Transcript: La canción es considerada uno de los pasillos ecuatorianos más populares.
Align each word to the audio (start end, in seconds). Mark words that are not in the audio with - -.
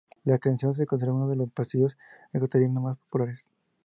La 0.23 0.39
canción 0.39 0.71
es 0.71 0.87
considerada 0.87 1.15
uno 1.19 1.29
de 1.29 1.35
los 1.35 1.51
pasillos 1.51 1.95
ecuatorianos 2.33 2.81
más 2.81 2.97
populares. 2.97 3.45